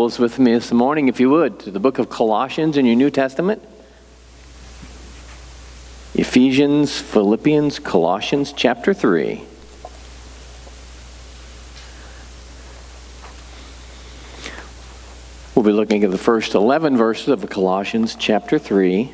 [0.00, 2.96] Bibles with me this morning, if you would, to the book of Colossians in your
[2.96, 3.62] New Testament.
[6.14, 9.42] Ephesians, Philippians, Colossians, chapter 3.
[15.54, 19.12] We'll be looking at the first 11 verses of Colossians, chapter 3.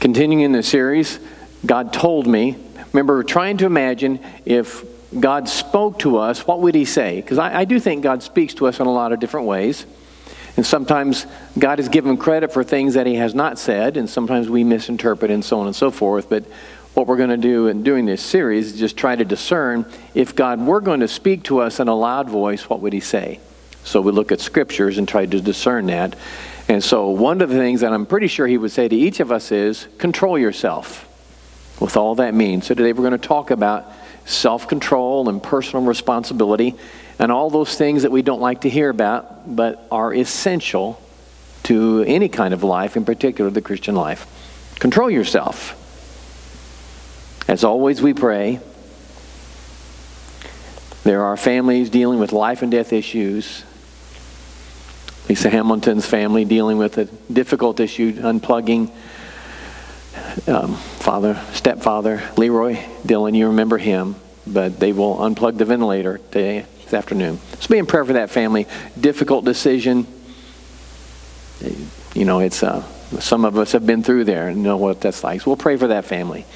[0.00, 1.18] Continuing in the series,
[1.64, 2.66] God told me.
[2.92, 4.84] Remember, trying to imagine if
[5.18, 7.20] God spoke to us, what would He say?
[7.20, 9.86] Because I, I do think God speaks to us in a lot of different ways.
[10.56, 11.26] And sometimes
[11.58, 15.30] God is given credit for things that He has not said, and sometimes we misinterpret
[15.30, 16.28] and so on and so forth.
[16.28, 16.44] But
[16.94, 20.34] what we're going to do in doing this series is just try to discern if
[20.34, 23.40] God were going to speak to us in a loud voice, what would He say?
[23.84, 26.16] So we look at scriptures and try to discern that.
[26.68, 29.20] And so one of the things that I'm pretty sure He would say to each
[29.20, 31.06] of us is control yourself
[31.80, 32.66] with all that means.
[32.66, 33.90] So today we're going to talk about
[34.26, 36.76] self control and personal responsibility
[37.18, 41.00] and all those things that we don't like to hear about but are essential
[41.64, 44.26] to any kind of life, in particular the Christian life.
[44.78, 45.76] Control yourself.
[47.48, 48.60] As always, we pray.
[51.04, 53.64] There are families dealing with life and death issues.
[55.28, 58.90] Lisa Hamilton's family dealing with a difficult issue, unplugging
[60.46, 63.34] um, father, stepfather, Leroy Dillon.
[63.34, 67.38] You remember him, but they will unplug the ventilator today, this afternoon.
[67.60, 68.66] So be in prayer for that family.
[68.98, 70.06] Difficult decision.
[72.14, 72.82] You know, it's uh,
[73.20, 75.40] some of us have been through there and know what that's like.
[75.42, 76.46] So we'll pray for that family.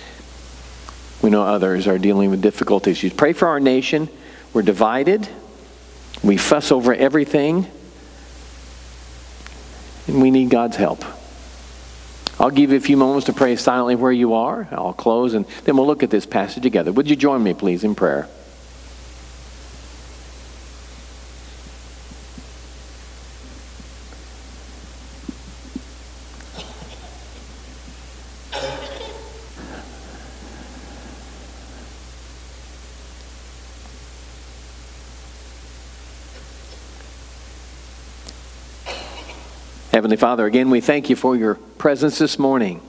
[1.22, 3.12] We know others are dealing with difficult issues.
[3.12, 4.08] Pray for our nation.
[4.52, 5.28] We're divided.
[6.22, 7.66] We fuss over everything.
[10.06, 11.04] And we need God's help.
[12.38, 14.68] I'll give you a few moments to pray silently where you are.
[14.72, 16.92] I'll close and then we'll look at this passage together.
[16.92, 18.28] Would you join me, please, in prayer?
[40.04, 42.82] Heavenly Father, again, we thank you for your presence this morning.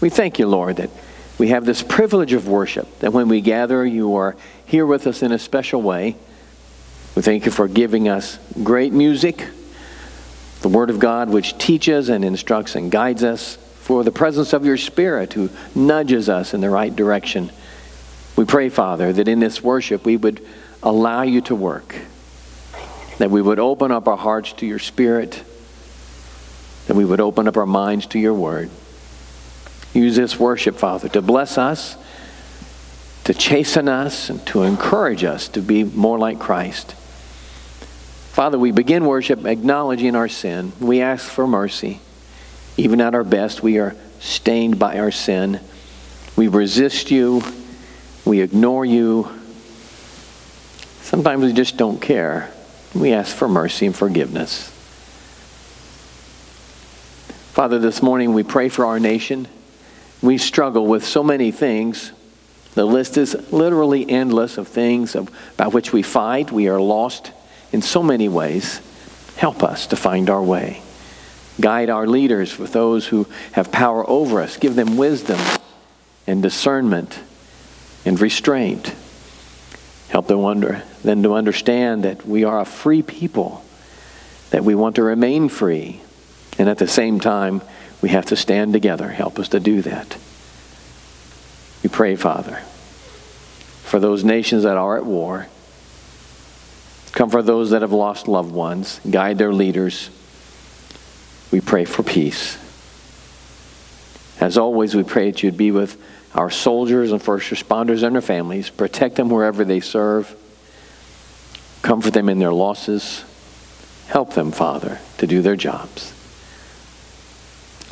[0.00, 0.88] We thank you, Lord, that
[1.36, 5.22] we have this privilege of worship, that when we gather, you are here with us
[5.22, 6.16] in a special way.
[7.14, 9.46] We thank you for giving us great music,
[10.62, 14.64] the Word of God, which teaches and instructs and guides us, for the presence of
[14.64, 17.52] your Spirit who nudges us in the right direction.
[18.36, 20.42] We pray, Father, that in this worship we would
[20.82, 21.94] allow you to work,
[23.18, 25.44] that we would open up our hearts to your Spirit
[26.88, 28.70] that we would open up our minds to your word.
[29.92, 31.96] Use this worship, Father, to bless us,
[33.24, 36.92] to chasten us, and to encourage us to be more like Christ.
[38.32, 40.72] Father, we begin worship acknowledging our sin.
[40.80, 42.00] We ask for mercy.
[42.78, 45.60] Even at our best, we are stained by our sin.
[46.36, 47.42] We resist you.
[48.24, 49.28] We ignore you.
[51.02, 52.50] Sometimes we just don't care.
[52.94, 54.72] We ask for mercy and forgiveness.
[57.58, 59.48] Father, this morning we pray for our nation.
[60.22, 62.12] We struggle with so many things.
[62.74, 66.52] The list is literally endless of things about which we fight.
[66.52, 67.32] We are lost
[67.72, 68.80] in so many ways.
[69.38, 70.82] Help us to find our way.
[71.60, 74.56] Guide our leaders with those who have power over us.
[74.56, 75.40] Give them wisdom
[76.28, 77.18] and discernment
[78.04, 78.94] and restraint.
[80.10, 83.64] Help them, under, them to understand that we are a free people,
[84.50, 86.02] that we want to remain free,
[86.58, 87.62] and at the same time,
[88.02, 89.08] we have to stand together.
[89.08, 90.16] Help us to do that.
[91.82, 92.56] We pray, Father,
[93.84, 95.46] for those nations that are at war.
[97.12, 99.00] Comfort those that have lost loved ones.
[99.08, 100.10] Guide their leaders.
[101.50, 102.58] We pray for peace.
[104.40, 106.00] As always, we pray that you'd be with
[106.34, 108.70] our soldiers and first responders and their families.
[108.70, 110.36] Protect them wherever they serve.
[111.82, 113.24] Comfort them in their losses.
[114.08, 116.12] Help them, Father, to do their jobs.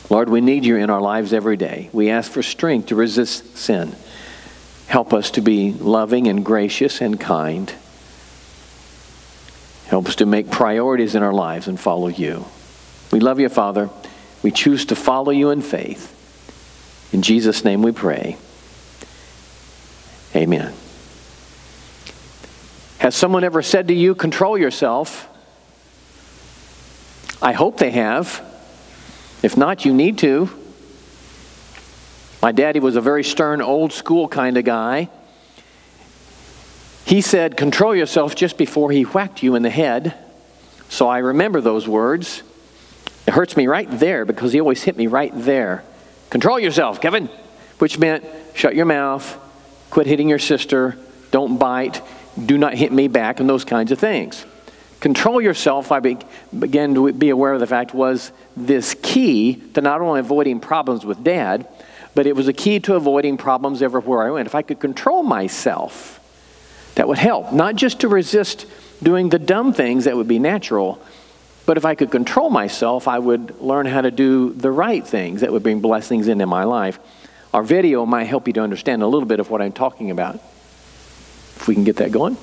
[0.08, 1.90] Lord, we need you in our lives every day.
[1.92, 3.94] We ask for strength to resist sin.
[4.86, 7.72] Help us to be loving and gracious and kind.
[9.86, 12.44] Help us to make priorities in our lives and follow you.
[13.10, 13.90] We love you, Father.
[14.42, 16.12] We choose to follow you in faith.
[17.12, 18.36] In Jesus' name we pray.
[20.34, 20.72] Amen.
[22.98, 25.28] Has someone ever said to you, control yourself?
[27.42, 28.45] I hope they have.
[29.42, 30.48] If not, you need to.
[32.42, 35.08] My daddy was a very stern, old school kind of guy.
[37.04, 40.14] He said, Control yourself just before he whacked you in the head.
[40.88, 42.42] So I remember those words.
[43.26, 45.82] It hurts me right there because he always hit me right there.
[46.30, 47.28] Control yourself, Kevin,
[47.78, 48.24] which meant
[48.54, 49.38] shut your mouth,
[49.90, 50.96] quit hitting your sister,
[51.30, 52.02] don't bite,
[52.44, 54.44] do not hit me back, and those kinds of things.
[55.00, 60.00] Control yourself, I began to be aware of the fact, was this key to not
[60.00, 61.68] only avoiding problems with dad,
[62.14, 64.46] but it was a key to avoiding problems everywhere I went.
[64.46, 66.18] If I could control myself,
[66.94, 67.52] that would help.
[67.52, 68.64] Not just to resist
[69.02, 70.98] doing the dumb things that would be natural,
[71.66, 75.42] but if I could control myself, I would learn how to do the right things
[75.42, 76.98] that would bring blessings into my life.
[77.52, 80.36] Our video might help you to understand a little bit of what I'm talking about.
[80.36, 82.38] If we can get that going.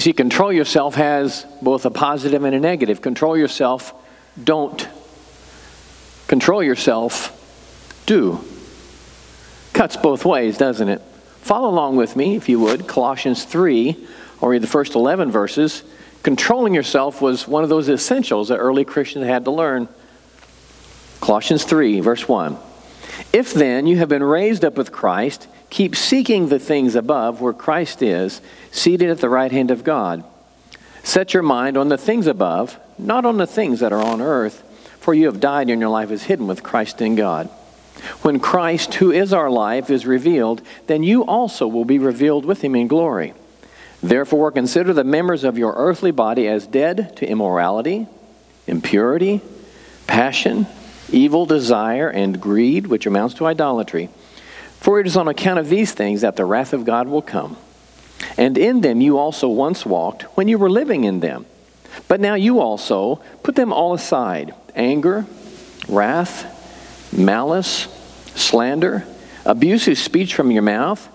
[0.00, 3.02] You see, control yourself has both a positive and a negative.
[3.02, 3.92] Control yourself,
[4.42, 4.88] don't.
[6.26, 8.42] Control yourself, do.
[9.74, 11.02] Cuts both ways, doesn't it?
[11.42, 12.88] Follow along with me, if you would.
[12.88, 13.94] Colossians 3,
[14.40, 15.82] or the first 11 verses.
[16.22, 19.86] Controlling yourself was one of those essentials that early Christians had to learn.
[21.20, 22.56] Colossians 3, verse 1.
[23.34, 27.52] If then you have been raised up with Christ, Keep seeking the things above where
[27.52, 28.40] Christ is,
[28.72, 30.24] seated at the right hand of God.
[31.02, 34.62] Set your mind on the things above, not on the things that are on earth,
[34.98, 37.48] for you have died and your life is hidden with Christ in God.
[38.22, 42.62] When Christ, who is our life, is revealed, then you also will be revealed with
[42.62, 43.34] him in glory.
[44.02, 48.06] Therefore, consider the members of your earthly body as dead to immorality,
[48.66, 49.40] impurity,
[50.06, 50.66] passion,
[51.10, 54.08] evil desire, and greed, which amounts to idolatry.
[54.80, 57.56] For it is on account of these things that the wrath of God will come.
[58.36, 61.46] And in them you also once walked when you were living in them.
[62.08, 65.26] But now you also put them all aside anger,
[65.88, 67.88] wrath, malice,
[68.34, 69.06] slander,
[69.44, 71.08] abusive speech from your mouth.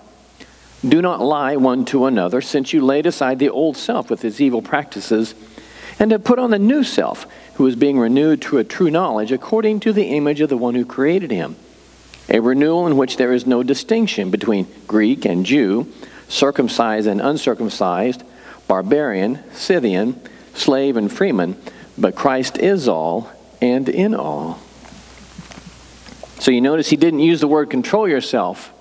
[0.88, 4.40] Do not lie one to another, since you laid aside the old self with its
[4.40, 5.34] evil practices,
[5.98, 9.32] and have put on the new self, who is being renewed to a true knowledge
[9.32, 11.56] according to the image of the one who created him.
[12.30, 15.92] A renewal in which there is no distinction between Greek and Jew,
[16.28, 18.24] circumcised and uncircumcised,
[18.68, 20.20] barbarian, Scythian,
[20.54, 21.56] slave and freeman,
[21.98, 24.60] but Christ is all and in all.
[26.40, 28.72] So you notice he didn't use the word control yourself,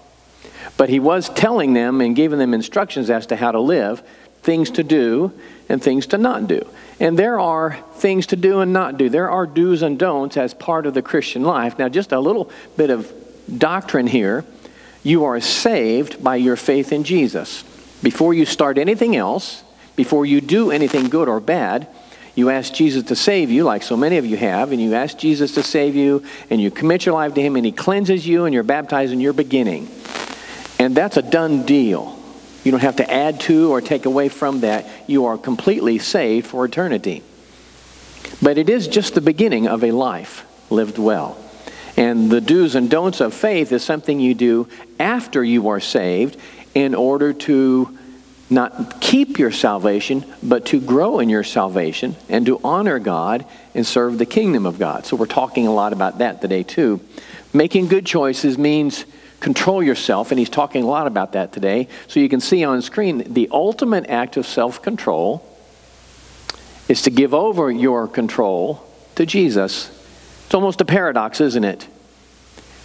[0.77, 4.03] but he was telling them and giving them instructions as to how to live,
[4.43, 5.33] things to do
[5.69, 6.67] and things to not do.
[7.01, 9.09] And there are things to do and not do.
[9.09, 11.79] There are do's and don'ts as part of the Christian life.
[11.79, 13.13] Now, just a little bit of
[13.59, 14.45] doctrine here.
[15.03, 17.63] You are saved by your faith in Jesus.
[18.03, 19.63] Before you start anything else,
[19.97, 21.87] before you do anything good or bad,
[22.35, 25.17] you ask Jesus to save you, like so many of you have, and you ask
[25.17, 28.45] Jesus to save you, and you commit your life to Him, and He cleanses you,
[28.45, 29.89] and you're baptized, and you're beginning.
[30.79, 32.19] And that's a done deal.
[32.65, 34.87] You don't have to add to or take away from that.
[35.07, 37.23] You are completely saved for eternity.
[38.43, 41.39] But it is just the beginning of a life lived well.
[41.97, 46.37] And the do's and don'ts of faith is something you do after you are saved
[46.75, 47.97] in order to
[48.51, 53.87] not keep your salvation, but to grow in your salvation and to honor God and
[53.87, 55.07] serve the kingdom of God.
[55.07, 57.01] So we're talking a lot about that today, too.
[57.53, 59.05] Making good choices means
[59.41, 61.89] control yourself, and he's talking a lot about that today.
[62.09, 65.49] So you can see on screen the ultimate act of self control
[66.89, 68.85] is to give over your control
[69.15, 69.91] to Jesus.
[70.55, 71.89] It's almost a paradox, isn't it?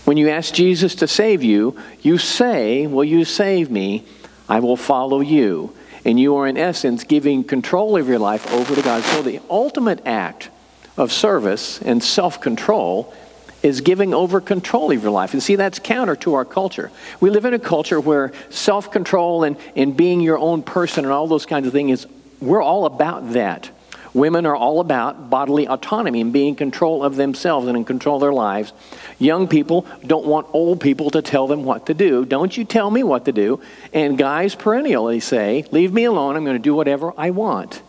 [0.03, 4.07] When you ask Jesus to save you, you say, Will you save me?
[4.49, 5.75] I will follow you.
[6.03, 9.03] And you are, in essence, giving control of your life over to God.
[9.03, 10.49] So the ultimate act
[10.97, 13.13] of service and self control
[13.61, 15.33] is giving over control of your life.
[15.33, 16.89] And see, that's counter to our culture.
[17.19, 21.13] We live in a culture where self control and, and being your own person and
[21.13, 22.07] all those kinds of things, is,
[22.41, 23.69] we're all about that.
[24.13, 28.15] Women are all about bodily autonomy and being in control of themselves and in control
[28.15, 28.73] of their lives.
[29.19, 32.25] Young people don't want old people to tell them what to do.
[32.25, 33.61] Don't you tell me what to do.
[33.93, 36.35] And guys perennially say, Leave me alone.
[36.35, 37.81] I'm going to do whatever I want.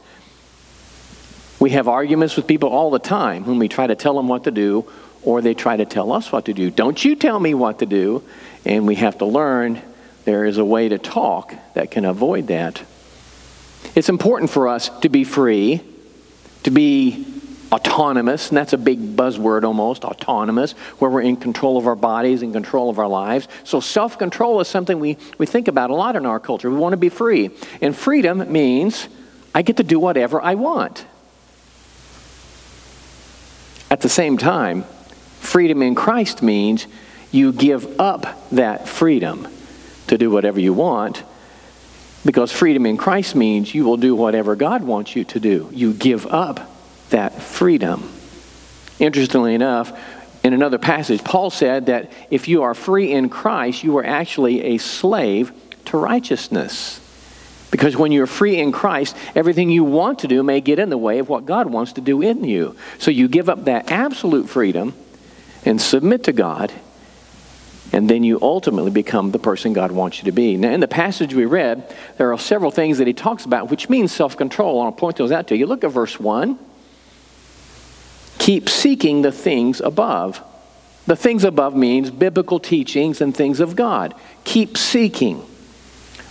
[1.58, 4.44] We have arguments with people all the time when we try to tell them what
[4.44, 4.90] to do
[5.22, 6.70] or they try to tell us what to do.
[6.70, 8.22] Don't you tell me what to do.
[8.64, 9.82] And we have to learn
[10.24, 12.82] there is a way to talk that can avoid that.
[13.94, 15.82] It's important for us to be free,
[16.64, 17.26] to be
[17.72, 22.42] autonomous, and that's a big buzzword almost, autonomous, where we're in control of our bodies
[22.42, 23.48] and control of our lives.
[23.64, 26.70] So self control is something we, we think about a lot in our culture.
[26.70, 27.50] We want to be free.
[27.80, 29.08] And freedom means
[29.54, 31.06] I get to do whatever I want.
[33.90, 34.84] At the same time,
[35.40, 36.86] freedom in Christ means
[37.32, 39.48] you give up that freedom
[40.08, 41.22] to do whatever you want
[42.24, 45.68] because freedom in Christ means you will do whatever God wants you to do.
[45.72, 46.60] You give up
[47.10, 48.10] that freedom.
[48.98, 49.98] Interestingly enough,
[50.42, 54.62] in another passage, Paul said that if you are free in Christ, you are actually
[54.62, 55.52] a slave
[55.86, 56.98] to righteousness.
[57.70, 60.98] Because when you're free in Christ, everything you want to do may get in the
[60.98, 62.74] way of what God wants to do in you.
[62.98, 64.94] So you give up that absolute freedom
[65.64, 66.72] and submit to God,
[67.92, 70.56] and then you ultimately become the person God wants you to be.
[70.56, 73.88] Now, in the passage we read, there are several things that he talks about, which
[73.88, 74.80] means self control.
[74.80, 75.66] I'll point those out to you.
[75.66, 76.58] Look at verse 1.
[78.38, 80.42] Keep seeking the things above.
[81.06, 84.14] The things above means biblical teachings and things of God.
[84.44, 85.38] Keep seeking.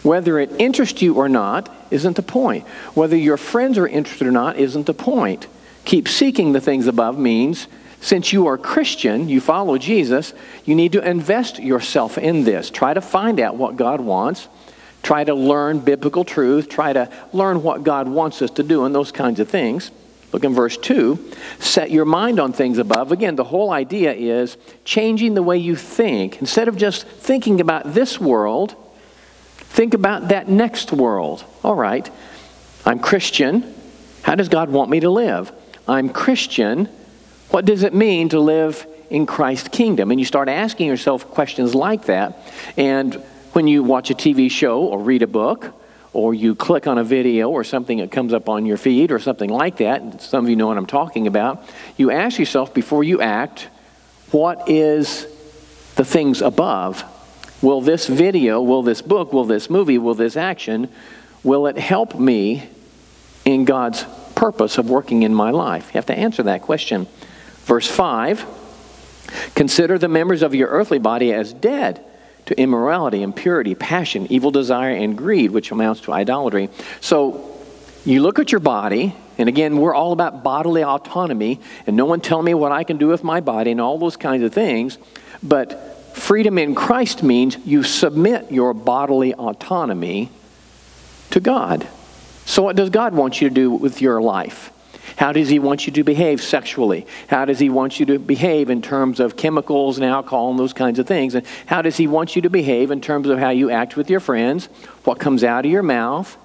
[0.02, 2.66] Whether it interests you or not isn't the point.
[2.94, 5.48] Whether your friends are interested or not isn't the point.
[5.84, 7.68] Keep seeking the things above means
[8.02, 10.34] since you are Christian, you follow Jesus,
[10.66, 12.70] you need to invest yourself in this.
[12.70, 14.48] Try to find out what God wants.
[15.04, 16.70] Try to learn biblical truth.
[16.70, 19.92] Try to learn what God wants us to do and those kinds of things.
[20.32, 21.32] Look in verse 2.
[21.60, 23.12] Set your mind on things above.
[23.12, 26.40] Again, the whole idea is changing the way you think.
[26.40, 28.76] Instead of just thinking about this world,
[29.58, 31.44] think about that next world.
[31.64, 32.10] All right,
[32.86, 33.74] I'm Christian.
[34.22, 35.52] How does God want me to live?
[35.88, 36.90] I'm Christian.
[37.50, 40.12] What does it mean to live in Christ's kingdom?
[40.12, 42.38] And you start asking yourself questions like that.
[42.78, 43.16] And
[43.54, 45.74] when you watch a TV show or read a book,
[46.14, 49.20] or you click on a video or something that comes up on your feed or
[49.20, 51.64] something like that, some of you know what I'm talking about,
[51.98, 53.68] you ask yourself before you act,
[54.32, 55.28] what is
[55.96, 57.04] the things above?
[57.62, 60.90] Will this video, will this book, will this movie, will this action,
[61.44, 62.68] will it help me
[63.46, 65.88] in God's purpose of working in my life?
[65.88, 67.08] You have to answer that question.
[67.70, 68.46] Verse 5
[69.54, 72.04] Consider the members of your earthly body as dead
[72.48, 76.70] to immorality, impurity, passion, evil desire, and greed, which amounts to idolatry.
[77.00, 77.56] So
[78.06, 82.22] you look at your body, and again, we're all about bodily autonomy, and no one
[82.22, 84.98] tell me what I can do with my body and all those kinds of things.
[85.44, 90.32] But freedom in Christ means you submit your bodily autonomy
[91.30, 91.88] to God.
[92.46, 94.72] So, what does God want you to do with your life?
[95.20, 97.06] How does He want you to behave sexually?
[97.28, 100.72] How does He want you to behave in terms of chemicals and alcohol and those
[100.72, 101.36] kinds of things?
[101.36, 104.10] And how does He want you to behave in terms of how you act with
[104.10, 104.68] your friends,
[105.04, 106.38] what comes out of your mouth,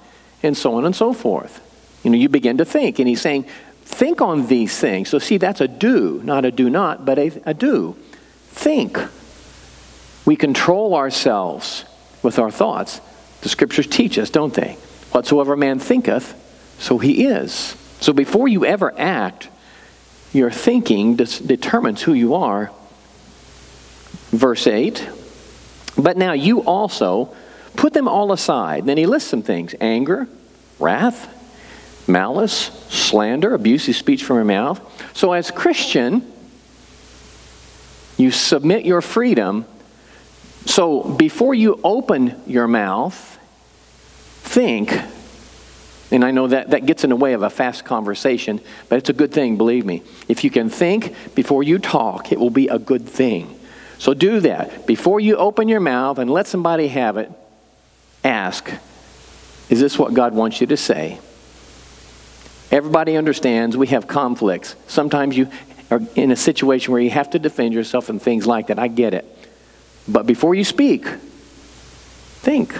[0.43, 1.61] and so on and so forth?
[2.03, 3.47] You know, you begin to think, and He's saying,
[3.85, 5.09] think on these things.
[5.09, 7.97] So, see, that's a do, not a do not, but a, a do.
[8.49, 8.99] Think.
[10.25, 11.85] We control ourselves
[12.25, 13.01] with our thoughts.
[13.43, 14.73] The scriptures teach us, don't they?
[15.13, 16.35] Whatsoever man thinketh,
[16.81, 17.77] so he is.
[18.05, 19.49] So before you ever act,
[20.35, 22.71] your thinking determines who you are.
[24.29, 25.09] Verse 8
[25.97, 27.35] But now you also
[27.77, 28.85] put them all aside.
[28.85, 30.29] Then he lists some things anger,
[30.79, 32.53] wrath, malice,
[32.91, 34.83] slander, abusive speech from your mouth.
[35.17, 36.31] So as Christian,
[38.19, 39.65] you submit your freedom.
[40.67, 43.39] So before you open your mouth,
[44.43, 44.93] think
[46.15, 49.11] and I know that that gets in the way of a fast conversation, but it's
[49.11, 50.05] a good thing, believe me.
[50.29, 53.59] If you can think before you talk, it will be a good thing.
[53.99, 54.87] So do that.
[54.87, 57.33] Before you open your mouth and let somebody have it,
[58.23, 58.71] ask,
[59.69, 61.19] is this what God wants you to say?
[62.71, 64.77] Everybody understands we have conflicts.
[64.87, 65.49] Sometimes you
[65.91, 68.79] are in a situation where you have to defend yourself and things like that.
[68.79, 69.27] I get it.
[70.07, 72.73] But before you speak, think.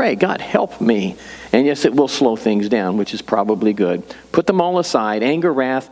[0.00, 1.14] Pray, God, help me.
[1.52, 4.02] And yes, it will slow things down, which is probably good.
[4.32, 5.90] Put them all aside anger, wrath,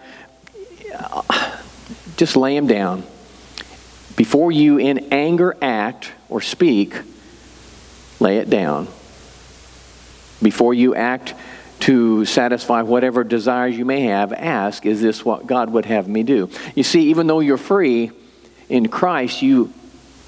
[0.94, 1.58] uh,
[2.16, 3.02] just lay them down.
[4.16, 6.94] Before you, in anger, act or speak,
[8.18, 8.88] lay it down.
[10.40, 11.34] Before you act
[11.80, 16.22] to satisfy whatever desires you may have, ask, is this what God would have me
[16.22, 16.48] do?
[16.74, 18.12] You see, even though you're free
[18.70, 19.70] in Christ, you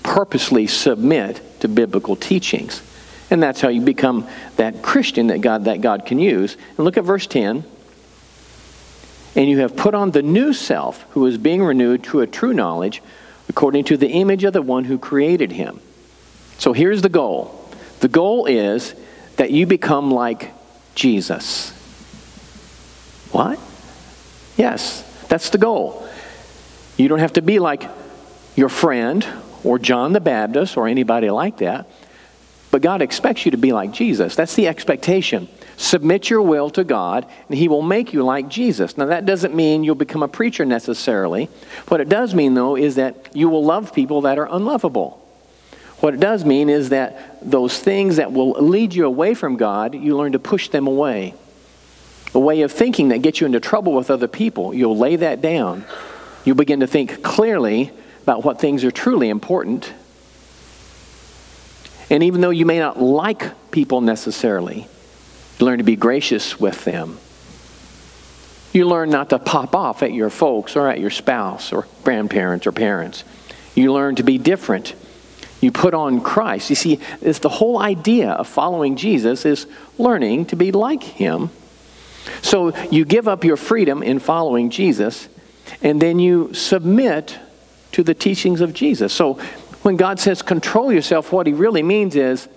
[0.03, 2.83] purposely submit to biblical teachings.
[3.31, 6.57] And that's how you become that Christian that God, that God can use.
[6.77, 7.65] And look at verse 10.
[9.37, 12.53] And you have put on the new self, who is being renewed to a true
[12.53, 13.01] knowledge,
[13.49, 15.81] according to the image of the one who created him.
[16.59, 17.57] So here's the goal
[18.01, 18.95] the goal is
[19.37, 20.53] that you become like
[20.95, 21.71] Jesus.
[23.31, 23.59] What?
[24.57, 26.07] Yes, that's the goal.
[26.97, 27.89] You don't have to be like
[28.57, 29.27] your friend
[29.63, 31.89] or John the Baptist or anybody like that.
[32.71, 34.37] But God expects you to be like Jesus.
[34.37, 35.49] That's the expectation.
[35.77, 38.97] Submit your will to God, and He will make you like Jesus.
[38.97, 41.47] Now, that doesn't mean you'll become a preacher necessarily.
[41.89, 45.17] What it does mean, though, is that you will love people that are unlovable.
[45.99, 49.95] What it does mean is that those things that will lead you away from God,
[49.95, 51.35] you learn to push them away.
[52.35, 55.41] A way of thinking that gets you into trouble with other people, you'll lay that
[55.41, 55.85] down.
[56.45, 57.91] You'll begin to think clearly
[58.23, 59.93] about what things are truly important
[62.11, 64.89] and even though you may not like people necessarily,
[65.59, 67.19] you learn to be gracious with them.
[68.73, 72.67] You learn not to pop off at your folks or at your spouse or grandparents
[72.67, 73.25] or parents.
[73.75, 74.95] You learn to be different.
[75.61, 76.71] You put on Christ.
[76.71, 79.67] You see, it's the whole idea of following Jesus is
[79.99, 81.51] learning to be like him.
[82.43, 85.29] So you give up your freedom in following Jesus,
[85.83, 87.39] and then you submit
[87.93, 89.13] to the teachings of Jesus.
[89.13, 89.39] So
[89.83, 92.49] when God says control yourself, what he really means is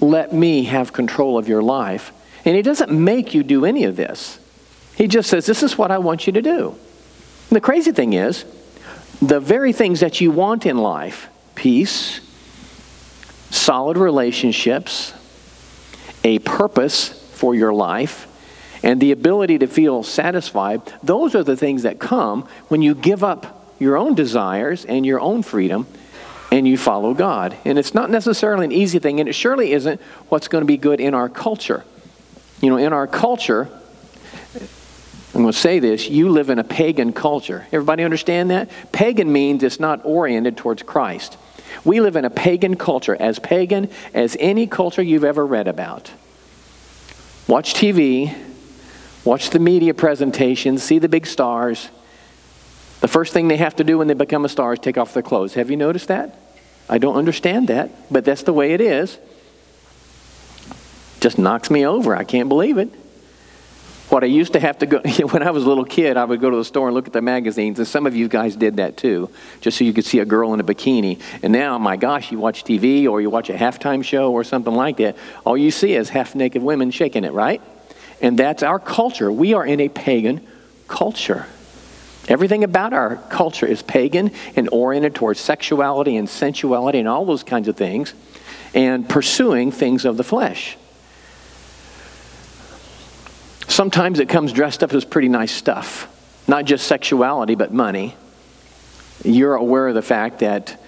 [0.00, 2.12] let me have control of your life.
[2.44, 4.38] And he doesn't make you do any of this.
[4.94, 6.68] He just says, This is what I want you to do.
[7.50, 8.44] And the crazy thing is,
[9.20, 12.20] the very things that you want in life peace,
[13.50, 15.14] solid relationships,
[16.22, 18.28] a purpose for your life,
[18.82, 23.24] and the ability to feel satisfied those are the things that come when you give
[23.24, 25.86] up your own desires and your own freedom
[26.50, 27.56] and you follow God.
[27.64, 30.76] And it's not necessarily an easy thing, and it surely isn't what's going to be
[30.76, 31.84] good in our culture.
[32.60, 33.68] You know, in our culture,
[35.34, 37.66] I'm going to say this you live in a pagan culture.
[37.72, 38.70] Everybody understand that?
[38.92, 41.36] Pagan means it's not oriented towards Christ.
[41.84, 46.10] We live in a pagan culture, as pagan as any culture you've ever read about.
[47.46, 48.34] Watch TV,
[49.24, 51.90] watch the media presentations, see the big stars.
[53.06, 55.14] The first thing they have to do when they become a star is take off
[55.14, 55.54] their clothes.
[55.54, 56.36] Have you noticed that?
[56.88, 59.16] I don't understand that, but that's the way it is.
[61.20, 62.16] Just knocks me over.
[62.16, 62.88] I can't believe it.
[64.08, 64.98] What I used to have to go,
[65.30, 67.12] when I was a little kid, I would go to the store and look at
[67.12, 70.18] the magazines, and some of you guys did that too, just so you could see
[70.18, 71.22] a girl in a bikini.
[71.44, 74.74] And now, my gosh, you watch TV or you watch a halftime show or something
[74.74, 77.62] like that, all you see is half naked women shaking it, right?
[78.20, 79.30] And that's our culture.
[79.30, 80.44] We are in a pagan
[80.88, 81.46] culture.
[82.28, 87.44] Everything about our culture is pagan and oriented towards sexuality and sensuality and all those
[87.44, 88.14] kinds of things,
[88.74, 90.76] and pursuing things of the flesh.
[93.68, 96.08] Sometimes it comes dressed up as pretty nice stuff,
[96.48, 98.16] not just sexuality, but money.
[99.24, 100.80] You're aware of the fact that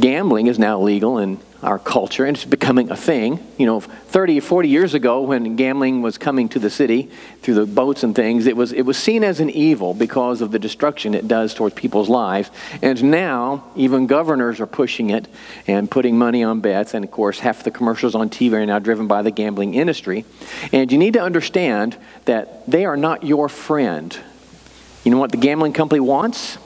[0.00, 3.44] gambling is now legal in our culture and it's becoming a thing.
[3.56, 7.10] You know, 30 or 40 years ago when gambling was coming to the city
[7.42, 10.50] through the boats and things, it was, it was seen as an evil because of
[10.50, 12.50] the destruction it does towards people's lives.
[12.82, 15.28] And now even governors are pushing it
[15.66, 16.94] and putting money on bets.
[16.94, 20.24] And of course, half the commercials on TV are now driven by the gambling industry.
[20.72, 24.16] And you need to understand that they are not your friend.
[25.04, 26.58] You know what the gambling company wants?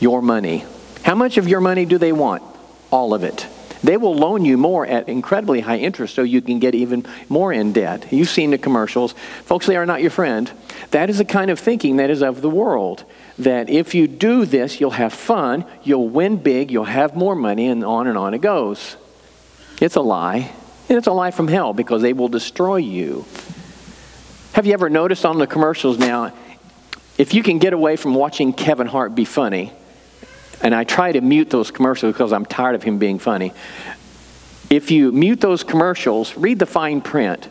[0.00, 0.64] Your money.
[1.02, 2.42] How much of your money do they want?
[2.90, 3.46] All of it.
[3.82, 7.52] They will loan you more at incredibly high interest so you can get even more
[7.52, 8.12] in debt.
[8.12, 9.12] You've seen the commercials.
[9.44, 10.50] Folks, they are not your friend.
[10.92, 13.04] That is the kind of thinking that is of the world.
[13.38, 17.66] That if you do this, you'll have fun, you'll win big, you'll have more money,
[17.66, 18.96] and on and on it goes.
[19.80, 20.52] It's a lie.
[20.88, 23.24] And it's a lie from hell because they will destroy you.
[24.52, 26.32] Have you ever noticed on the commercials now,
[27.18, 29.72] if you can get away from watching Kevin Hart be funny,
[30.62, 33.52] and I try to mute those commercials because I'm tired of him being funny.
[34.70, 37.48] If you mute those commercials, read the fine print.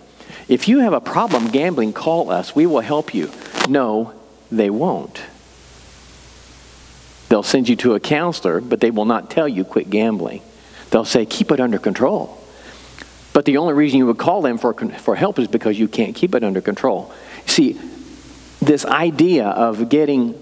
[0.47, 2.55] If you have a problem gambling, call us.
[2.55, 3.29] We will help you.
[3.69, 4.13] No,
[4.51, 5.21] they won't.
[7.29, 10.41] They'll send you to a counselor, but they will not tell you quit gambling.
[10.89, 12.37] They'll say keep it under control.
[13.33, 16.15] But the only reason you would call them for, for help is because you can't
[16.15, 17.13] keep it under control.
[17.45, 17.79] See,
[18.61, 20.40] this idea of getting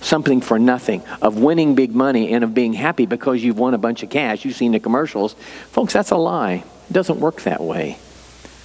[0.00, 3.78] something for nothing, of winning big money, and of being happy because you've won a
[3.78, 4.44] bunch of cash.
[4.44, 5.34] You've seen the commercials.
[5.70, 6.64] Folks, that's a lie.
[6.88, 7.98] It doesn't work that way.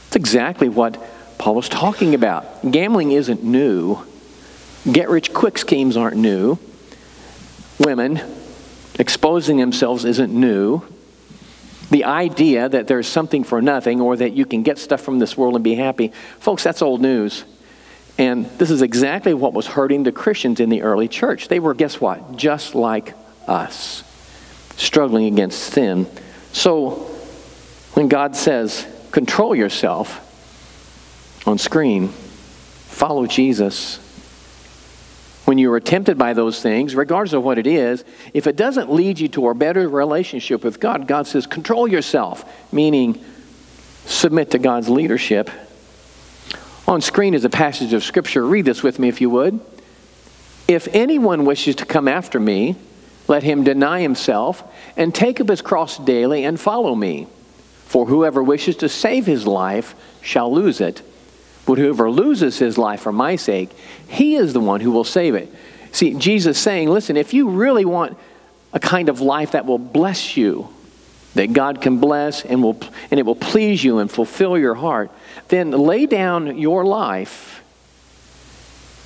[0.08, 0.98] It's exactly what
[1.38, 2.70] Paul was talking about.
[2.70, 4.00] Gambling isn't new,
[4.90, 6.58] get rich quick schemes aren't new.
[7.80, 8.22] Women
[8.98, 10.82] exposing themselves isn't new.
[11.92, 15.38] The idea that there's something for nothing or that you can get stuff from this
[15.38, 17.44] world and be happy, folks, that's old news.
[18.18, 21.50] And this is exactly what was hurting the Christians in the early church.
[21.50, 22.38] They were, guess what?
[22.38, 23.14] Just like
[23.48, 24.04] us,
[24.78, 26.08] struggling against sin.
[26.54, 26.92] So
[27.94, 30.22] when God says, control yourself
[31.46, 33.98] on screen, follow Jesus.
[35.44, 38.92] When you are tempted by those things, regardless of what it is, if it doesn't
[38.92, 43.24] lead you to a better relationship with God, God says, control yourself, meaning
[44.06, 45.50] submit to God's leadership
[46.88, 48.46] on screen is a passage of Scripture.
[48.46, 49.60] Read this with me if you would.
[50.68, 52.76] If anyone wishes to come after me,
[53.28, 54.64] let him deny himself
[54.96, 57.28] and take up his cross daily and follow me.
[57.86, 61.02] For whoever wishes to save his life shall lose it.
[61.66, 63.72] But whoever loses his life for my sake,
[64.08, 65.52] he is the one who will save it.
[65.92, 68.18] See, Jesus saying, listen, if you really want
[68.74, 70.70] a kind of life that will bless you,
[71.36, 72.80] that God can bless and, will,
[73.12, 75.12] and it will please you and fulfill your heart,
[75.50, 77.62] then lay down your life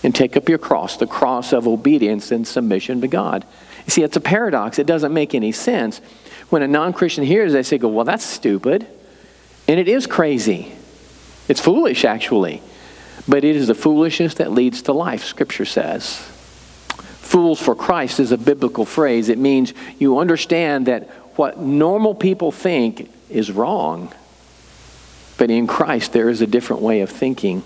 [0.03, 3.45] and take up your cross, the cross of obedience and submission to God.
[3.85, 4.79] You see, it's a paradox.
[4.79, 5.99] It doesn't make any sense.
[6.49, 8.87] When a non Christian hears, they say, go, well, that's stupid.
[9.67, 10.71] And it is crazy.
[11.47, 12.61] It's foolish, actually.
[13.27, 16.17] But it is the foolishness that leads to life, Scripture says.
[16.97, 19.29] Fools for Christ is a biblical phrase.
[19.29, 21.09] It means you understand that
[21.39, 24.13] what normal people think is wrong.
[25.37, 27.63] But in Christ, there is a different way of thinking.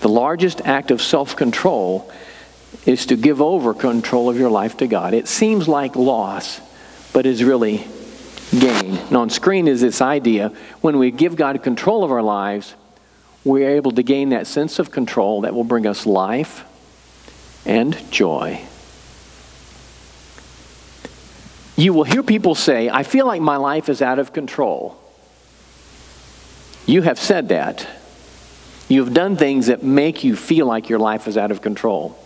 [0.00, 2.10] The largest act of self control
[2.86, 5.12] is to give over control of your life to God.
[5.12, 6.58] It seems like loss,
[7.12, 7.86] but is really
[8.58, 8.96] gain.
[8.96, 12.74] And on screen is this idea when we give God control of our lives,
[13.44, 16.64] we're able to gain that sense of control that will bring us life
[17.66, 18.66] and joy.
[21.76, 24.98] You will hear people say, I feel like my life is out of control.
[26.86, 27.86] You have said that.
[28.88, 32.18] You have done things that make you feel like your life is out of control.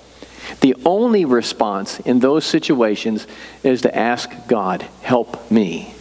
[0.61, 3.27] The only response in those situations
[3.63, 5.95] is to ask God, help me.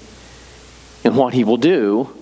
[1.04, 2.16] And what He will do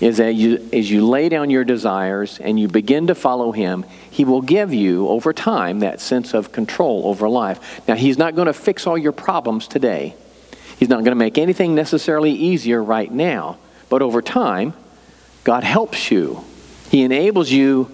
[0.00, 3.84] is as you, as you lay down your desires and you begin to follow Him,
[4.10, 7.80] He will give you over time that sense of control over life.
[7.88, 10.14] Now, He's not going to fix all your problems today.
[10.78, 13.58] He's not going to make anything necessarily easier right now.
[13.88, 14.74] But over time,
[15.44, 16.44] God helps you.
[16.90, 17.90] He enables you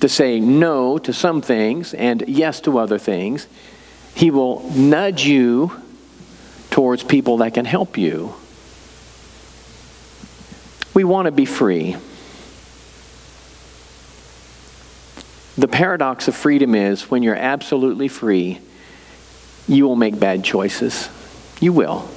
[0.00, 3.46] to say no to some things and yes to other things.
[4.14, 5.80] He will nudge you
[6.70, 8.34] towards people that can help you.
[10.92, 11.96] We want to be free.
[15.56, 18.60] The paradox of freedom is when you're absolutely free,
[19.68, 21.08] you will make bad choices.
[21.60, 22.08] You will.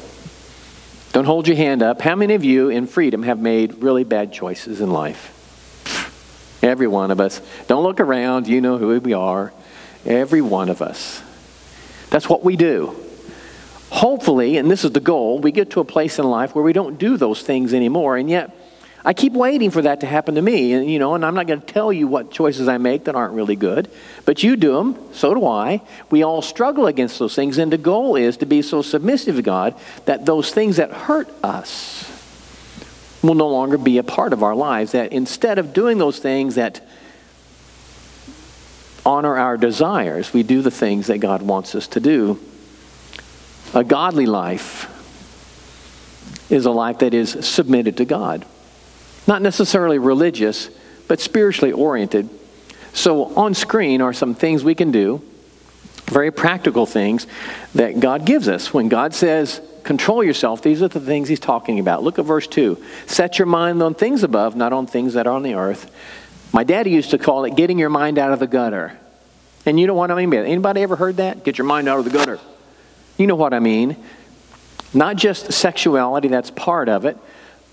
[1.18, 2.00] Don't hold your hand up.
[2.00, 6.60] How many of you in freedom have made really bad choices in life?
[6.62, 7.42] Every one of us.
[7.66, 8.48] Don't look around.
[8.48, 9.52] You know who we are.
[10.06, 11.24] Every one of us.
[12.12, 12.96] That's what we do.
[13.90, 16.72] Hopefully, and this is the goal, we get to a place in life where we
[16.72, 18.56] don't do those things anymore, and yet
[19.06, 21.48] I keep waiting for that to happen to me, and you know, and I'm not
[21.48, 23.90] going to tell you what choices I make that aren't really good,
[24.26, 25.82] but you do them, so do I.
[26.10, 29.42] We all struggle against those things, and the goal is to be so submissive to
[29.42, 32.12] God that those things that hurt us
[33.22, 34.92] will no longer be a part of our lives.
[34.92, 36.86] That instead of doing those things that
[39.06, 42.40] honor our desires, we do the things that God wants us to do.
[43.74, 44.94] A godly life
[46.50, 48.46] is a life that is submitted to God.
[49.28, 50.70] Not necessarily religious,
[51.08, 52.30] but spiritually oriented.
[52.94, 55.22] So, on screen are some things we can do,
[56.06, 57.28] very practical things
[57.76, 58.74] that God gives us.
[58.74, 62.02] When God says, control yourself, these are the things He's talking about.
[62.04, 62.82] Look at verse 2.
[63.06, 65.92] Set your mind on things above, not on things that are on the earth.
[66.54, 68.98] My daddy used to call it getting your mind out of the gutter.
[69.66, 70.46] And you know what I mean by that?
[70.46, 71.44] Anybody ever heard that?
[71.44, 72.40] Get your mind out of the gutter.
[73.18, 73.98] You know what I mean.
[74.94, 77.18] Not just sexuality, that's part of it,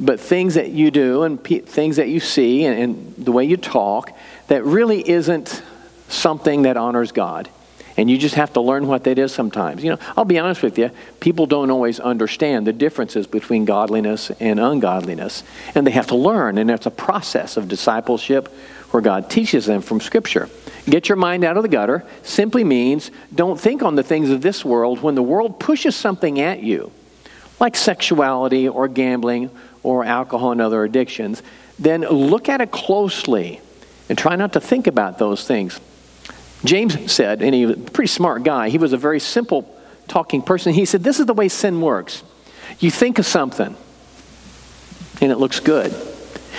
[0.00, 3.44] but things that you do and pe- things that you see and, and the way
[3.44, 4.16] you talk
[4.48, 5.62] that really isn't
[6.08, 7.48] something that honors God.
[7.96, 9.84] And you just have to learn what that is sometimes.
[9.84, 14.30] You know, I'll be honest with you, people don't always understand the differences between godliness
[14.40, 15.44] and ungodliness.
[15.76, 18.48] And they have to learn, and it's a process of discipleship
[18.90, 20.48] where God teaches them from Scripture.
[20.86, 24.42] Get your mind out of the gutter simply means don't think on the things of
[24.42, 26.90] this world when the world pushes something at you,
[27.60, 29.50] like sexuality or gambling
[29.84, 31.42] or alcohol and other addictions,
[31.78, 33.60] then look at it closely
[34.08, 35.80] and try not to think about those things.
[36.64, 39.70] James said, and he was a pretty smart guy, he was a very simple
[40.08, 40.72] talking person.
[40.72, 42.22] He said, This is the way sin works.
[42.80, 43.76] You think of something,
[45.20, 45.94] and it looks good.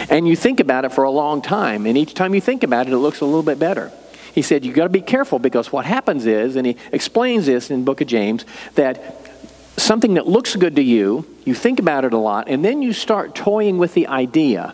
[0.10, 2.88] And you think about it for a long time, and each time you think about
[2.88, 3.92] it, it looks a little bit better.
[4.34, 7.72] He said, You've got to be careful because what happens is, and he explains this
[7.72, 9.25] in the book of James, that
[9.78, 12.94] something that looks good to you, you think about it a lot, and then you
[12.94, 14.74] start toying with the idea.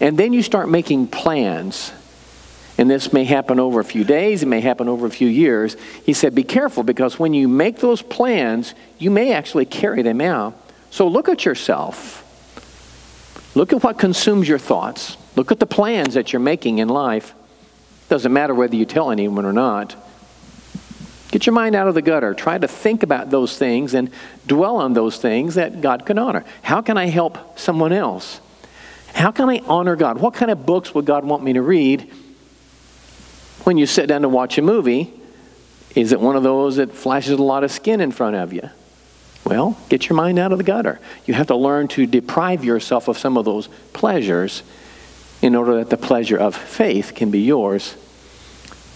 [0.00, 1.92] And then you start making plans.
[2.76, 5.76] And this may happen over a few days, it may happen over a few years.
[6.04, 10.20] He said, Be careful because when you make those plans, you may actually carry them
[10.20, 10.54] out.
[10.90, 12.20] So look at yourself.
[13.54, 15.16] Look at what consumes your thoughts.
[15.36, 17.34] Look at the plans that you're making in life.
[18.08, 19.94] Doesn't matter whether you tell anyone or not.
[21.34, 22.32] Get your mind out of the gutter.
[22.32, 24.08] Try to think about those things and
[24.46, 26.44] dwell on those things that God can honor.
[26.62, 28.40] How can I help someone else?
[29.14, 30.20] How can I honor God?
[30.20, 32.08] What kind of books would God want me to read?
[33.64, 35.12] When you sit down to watch a movie,
[35.96, 38.70] is it one of those that flashes a lot of skin in front of you?
[39.44, 41.00] Well, get your mind out of the gutter.
[41.26, 44.62] You have to learn to deprive yourself of some of those pleasures
[45.42, 47.96] in order that the pleasure of faith can be yours.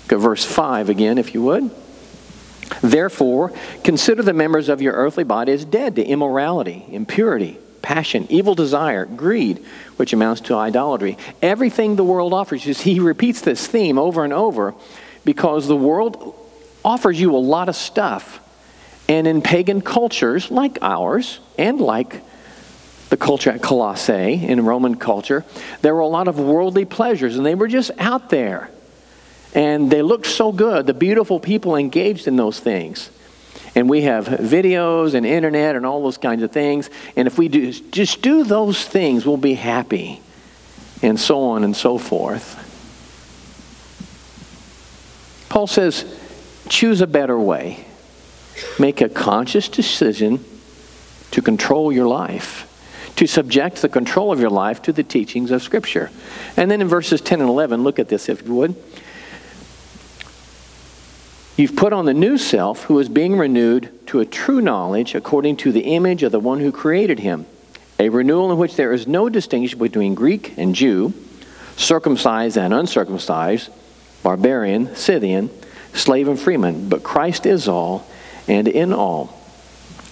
[0.07, 1.73] Go verse 5 again, if you would.
[2.83, 3.53] Therefore,
[3.85, 9.05] consider the members of your earthly body as dead to immorality, impurity, passion, evil desire,
[9.05, 9.65] greed,
[9.97, 11.17] which amounts to idolatry.
[11.43, 12.75] Everything the world offers you.
[12.89, 14.75] He repeats this theme over and over
[15.25, 16.35] because the world
[16.85, 18.41] offers you a lot of stuff.
[19.09, 22.23] And in pagan cultures like ours and like
[23.09, 25.45] the culture at Colossae, in Roman culture,
[25.81, 28.71] there were a lot of worldly pleasures, and they were just out there.
[29.55, 33.11] And they looked so good, the beautiful people engaged in those things.
[33.75, 36.91] And we have videos and internet and all those kinds of things.
[37.17, 40.21] And if we do, just do those things, we'll be happy.
[41.03, 42.65] And so on and so forth.
[45.49, 46.05] Paul says,
[46.69, 47.85] choose a better way.
[48.79, 50.45] Make a conscious decision
[51.31, 55.63] to control your life, to subject the control of your life to the teachings of
[55.63, 56.11] Scripture.
[56.57, 58.75] And then in verses 10 and 11, look at this if you would.
[61.59, 65.57] You've put on the new self who is being renewed to a true knowledge according
[65.57, 67.47] to the image of the one who created him.
[67.99, 71.13] A renewal in which there is no distinction between Greek and Jew,
[71.77, 73.71] circumcised and uncircumcised,
[74.23, 75.51] barbarian, Scythian,
[75.95, 78.07] slave and freeman, but Christ is all
[78.47, 79.37] and in all.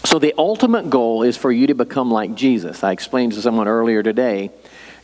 [0.02, 2.82] So the ultimate goal is for you to become like Jesus.
[2.82, 4.50] I explained to someone earlier today.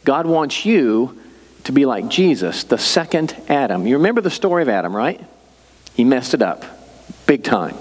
[0.05, 1.21] God wants you
[1.63, 3.87] to be like Jesus, the second Adam.
[3.87, 5.25] You remember the story of Adam, right?
[5.95, 6.65] He messed it up
[7.27, 7.77] big time.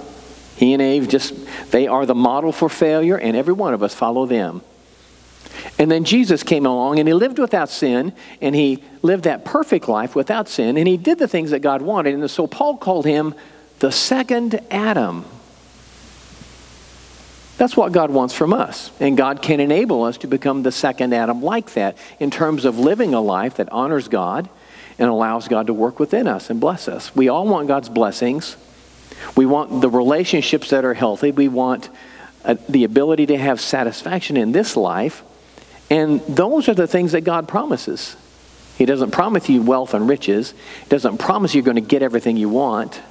[0.55, 1.33] He and Eve just,
[1.71, 4.61] they are the model for failure, and every one of us follow them.
[5.77, 9.89] And then Jesus came along and he lived without sin and he lived that perfect
[9.89, 12.13] life without sin and he did the things that God wanted.
[12.13, 13.35] And so Paul called him
[13.79, 15.25] the second Adam.
[17.57, 18.91] That's what God wants from us.
[18.99, 22.79] And God can enable us to become the second Adam like that in terms of
[22.79, 24.49] living a life that honors God
[25.01, 27.15] and allows God to work within us and bless us.
[27.15, 28.55] We all want God's blessings.
[29.35, 31.31] We want the relationships that are healthy.
[31.31, 31.89] We want
[32.45, 35.23] uh, the ability to have satisfaction in this life.
[35.89, 38.15] And those are the things that God promises.
[38.77, 40.53] He doesn't promise you wealth and riches.
[40.83, 43.01] He doesn't promise you're going to get everything you want.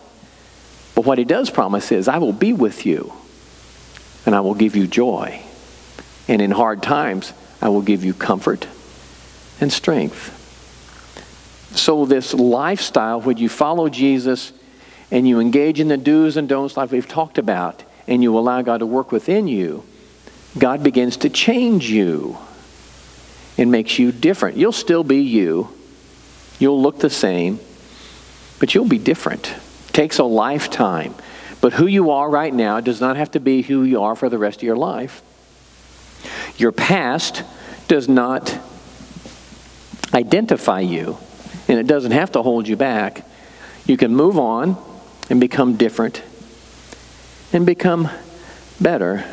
[0.95, 3.13] But what he does promise is, I will be with you
[4.25, 5.43] and I will give you joy.
[6.29, 8.69] And in hard times, I will give you comfort
[9.61, 10.37] and strength.
[11.73, 14.53] So, this lifestyle, when you follow Jesus
[15.11, 18.61] and you engage in the do's and don'ts like we've talked about, and you allow
[18.61, 19.85] God to work within you,
[20.59, 22.37] God begins to change you
[23.57, 24.57] and makes you different.
[24.57, 25.69] You'll still be you.
[26.59, 27.61] You'll look the same,
[28.59, 29.51] but you'll be different.
[29.51, 31.15] It takes a lifetime.
[31.61, 34.29] But who you are right now does not have to be who you are for
[34.29, 35.23] the rest of your life.
[36.57, 37.45] Your past
[37.87, 38.59] does not
[40.13, 41.19] identify you,
[41.71, 43.25] and it doesn't have to hold you back.
[43.87, 44.77] You can move on
[45.31, 46.21] and become different
[47.53, 48.11] and become
[48.81, 49.25] better.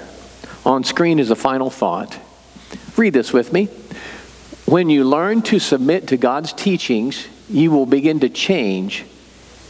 [0.63, 2.15] On screen is a final thought.
[2.95, 3.65] Read this with me.
[4.65, 9.03] When you learn to submit to God's teachings, you will begin to change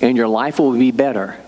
[0.01, 1.39] and your life will be better.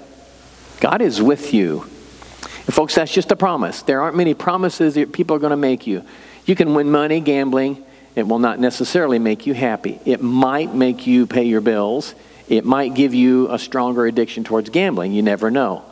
[0.80, 1.82] God is with you.
[1.82, 3.82] And folks, that's just a promise.
[3.82, 6.06] There aren't many promises that people are going to make you.
[6.46, 7.84] You can win money gambling.
[8.16, 10.00] It will not necessarily make you happy.
[10.06, 12.16] It might make you pay your bills.
[12.48, 15.14] It might give you a stronger addiction towards gambling.
[15.14, 15.84] You never know.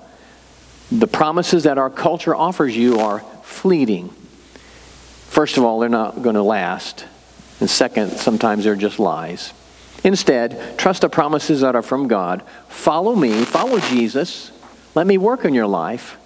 [0.92, 4.10] The promises that our culture offers you are fleeting.
[5.30, 7.06] First of all, they're not going to last.
[7.60, 9.54] And second, sometimes they're just lies.
[10.04, 12.44] Instead, trust the promises that are from God.
[12.70, 14.52] Follow me, follow Jesus.
[14.96, 16.18] Let me work in your life.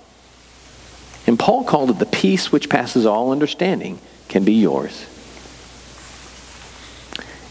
[1.28, 5.06] And Paul called it the peace which passes all understanding can be yours.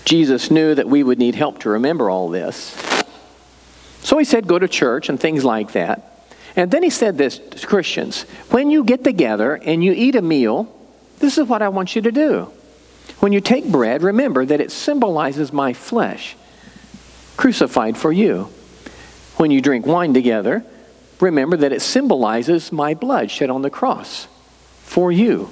[0.05, 2.77] Jesus knew that we would need help to remember all this.
[4.03, 6.27] So he said, go to church and things like that.
[6.57, 10.23] And then he said this to Christians when you get together and you eat a
[10.23, 10.75] meal,
[11.19, 12.51] this is what I want you to do.
[13.21, 16.37] When you take bread, remember that it symbolizes my flesh,
[17.37, 18.51] crucified for you.
[19.37, 20.65] When you drink wine together,
[21.21, 24.27] remember that it symbolizes my blood shed on the cross
[24.83, 25.51] for you.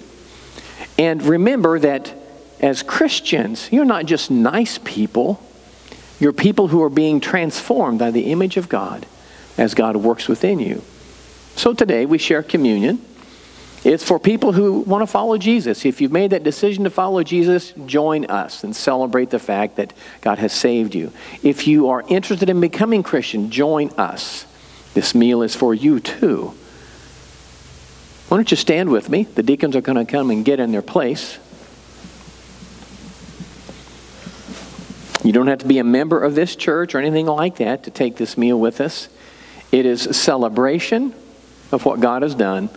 [0.98, 2.14] And remember that
[2.61, 5.42] as Christians, you're not just nice people,
[6.18, 9.07] you're people who are being transformed by the image of God
[9.57, 10.83] as God works within you.
[11.55, 13.05] So today we share communion.
[13.85, 15.85] It's for people who want to follow Jesus.
[15.85, 19.92] If you've made that decision to follow Jesus, join us and celebrate the fact that
[20.21, 21.12] God has saved you.
[21.44, 24.47] If you are interested in becoming Christian, join us.
[24.94, 26.55] This meal is for you too.
[28.29, 29.23] Why don't you stand with me?
[29.23, 31.38] The deacons are going to come and get in their place.
[35.25, 37.90] You don't have to be a member of this church or anything like that to
[37.90, 39.08] take this meal with us.
[39.73, 41.14] It is celebration
[41.73, 42.71] of what God has done.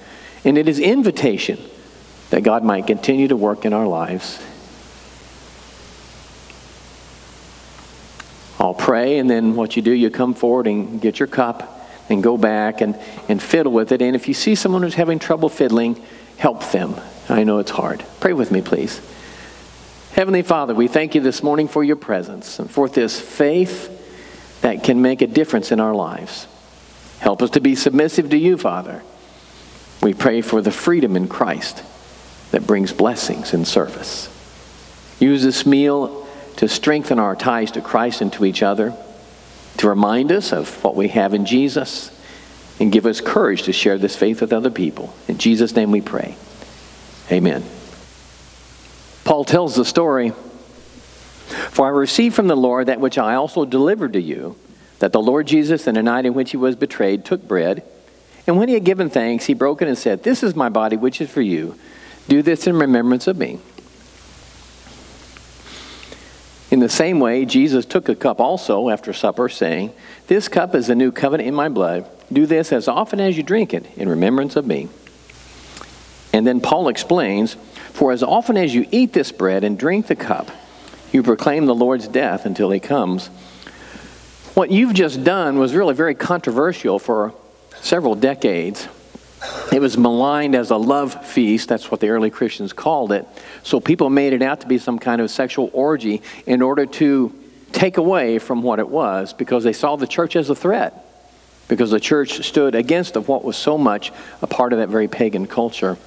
[0.44, 1.60] And it is invitation
[2.32, 4.42] that God might continue to work in our lives.
[8.60, 11.80] I'll pray, and then what you do, you come forward and get your cup
[12.10, 12.96] and go back and,
[13.28, 14.02] and fiddle with it.
[14.02, 16.04] And if you see someone who's having trouble fiddling,
[16.38, 16.96] help them.
[17.30, 18.04] I know it's hard.
[18.20, 19.02] Pray with me, please.
[20.14, 24.84] Heavenly Father, we thank you this morning for your presence and for this faith that
[24.84, 26.47] can make a difference in our lives.
[27.20, 29.03] Help us to be submissive to you, Father.
[30.01, 31.84] We pray for the freedom in Christ
[32.51, 34.28] that brings blessings in service.
[35.20, 38.93] Use this meal to strengthen our ties to Christ and to each other,
[39.78, 42.12] to remind us of what we have in Jesus,
[42.82, 45.14] and give us courage to share this faith with other people.
[45.30, 46.36] In Jesus' name we pray.
[47.32, 47.64] Amen.
[49.32, 50.32] Paul tells the story
[51.70, 54.58] For I received from the Lord that which I also delivered to you,
[55.00, 57.82] that the Lord Jesus, in the night in which he was betrayed, took bread.
[58.46, 60.98] And when he had given thanks, he broke it and said, This is my body,
[60.98, 61.80] which is for you.
[62.28, 63.60] Do this in remembrance of me.
[66.70, 69.94] In the same way, Jesus took a cup also after supper, saying,
[70.28, 72.06] This cup is the new covenant in my blood.
[72.34, 74.90] Do this as often as you drink it in remembrance of me.
[76.34, 77.56] And then Paul explains
[77.94, 80.50] For as often as you eat this bread and drink the cup,
[81.12, 83.28] you proclaim the Lord's death until he comes.
[84.54, 87.34] What you've just done was really very controversial for
[87.82, 88.88] several decades.
[89.72, 91.70] It was maligned as a love feast.
[91.70, 93.28] That's what the early Christians called it.
[93.64, 97.34] So people made it out to be some kind of sexual orgy in order to
[97.72, 101.06] take away from what it was because they saw the church as a threat.
[101.68, 104.12] Because the church stood against of what was so much
[104.42, 105.98] a part of that very pagan culture.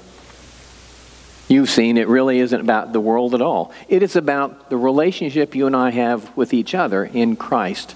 [1.49, 3.73] You've seen it really isn't about the world at all.
[3.89, 7.95] It is about the relationship you and I have with each other in Christ.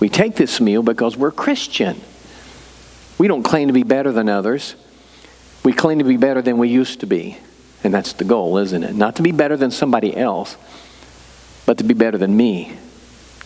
[0.00, 2.00] We take this meal because we're Christian.
[3.16, 4.74] We don't claim to be better than others.
[5.64, 7.38] We claim to be better than we used to be.
[7.82, 8.94] And that's the goal, isn't it?
[8.94, 10.56] Not to be better than somebody else,
[11.64, 12.76] but to be better than me,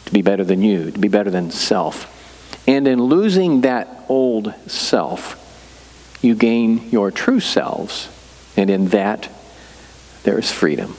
[0.07, 2.15] to be better than you, to be better than self.
[2.67, 5.37] And in losing that old self,
[6.23, 8.09] you gain your true selves.
[8.59, 9.31] And in that,
[10.25, 10.97] there is freedom.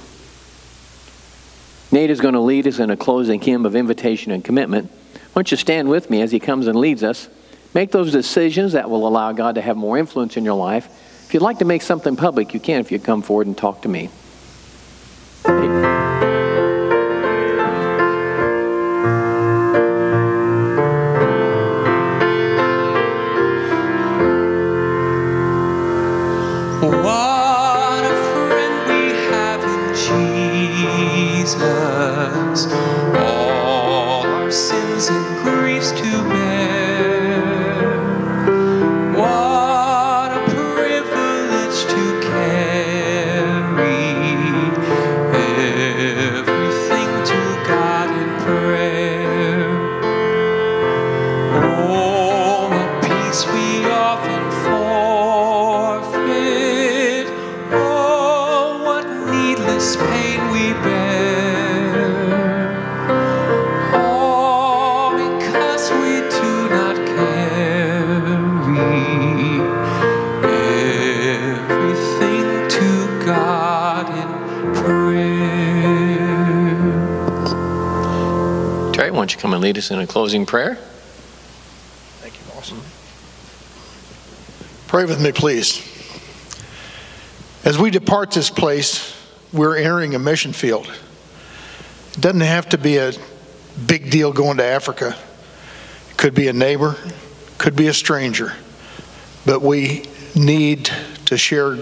[1.91, 4.89] Nate is going to lead us in a closing hymn of invitation and commitment.
[4.89, 7.28] Why don't you stand with me as he comes and leads us?
[7.74, 10.88] Make those decisions that will allow God to have more influence in your life.
[11.26, 13.82] If you'd like to make something public, you can if you come forward and talk
[13.82, 14.10] to me.
[26.82, 27.28] What
[79.89, 80.75] us in a closing prayer?
[82.21, 82.71] Thank you, boss.
[82.71, 82.81] Mm-hmm.
[84.87, 85.85] Pray with me, please.
[87.65, 89.15] As we depart this place,
[89.51, 90.91] we're entering a mission field.
[92.13, 93.11] It doesn't have to be a
[93.85, 95.15] big deal going to Africa.
[96.09, 96.95] It could be a neighbor,
[97.57, 98.53] could be a stranger.
[99.45, 100.89] But we need
[101.25, 101.77] to share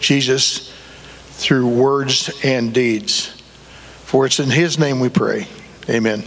[0.00, 0.72] Jesus
[1.30, 3.26] through words and deeds.
[4.04, 5.46] For it's in His name we pray.
[5.88, 6.24] Amen.